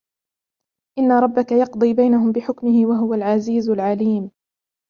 إن 0.99 1.11
ربك 1.11 1.51
يقضي 1.51 1.93
بينهم 1.93 2.31
بحكمه 2.31 2.85
وهو 2.87 3.13
العزيز 3.13 3.69
العليم 3.69 4.31